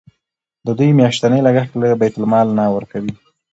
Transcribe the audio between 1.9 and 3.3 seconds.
بیت المال نه ورکوئ.